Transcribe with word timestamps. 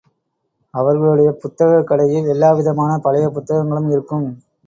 அவர்களுடைய 0.73 1.31
புத்தகக் 1.31 1.87
கடையில் 1.87 2.25
எல்லாவிதமான 2.25 2.97
பழைய 2.97 3.29
புத்தகங்களும் 3.29 3.89
இருக்கும். 3.91 4.27